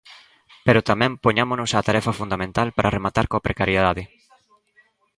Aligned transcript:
Pero 0.65 0.85
tamén 0.89 1.19
poñámonos 1.25 1.71
á 1.77 1.79
tarefa 1.87 2.17
fundamental 2.19 2.67
para 2.75 2.93
rematar 2.97 3.25
coa 3.27 3.45
precariedade. 3.47 4.03